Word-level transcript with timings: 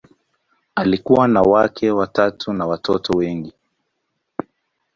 Alikuwa 0.75 1.27
na 1.27 1.41
wake 1.41 1.91
watatu 1.91 2.53
na 2.53 2.65
watoto 2.65 3.13
wengi. 3.17 3.53